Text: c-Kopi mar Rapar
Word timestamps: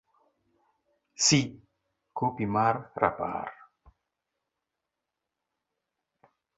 c-Kopi 1.25 2.45
mar 2.55 2.75
Rapar 3.01 3.49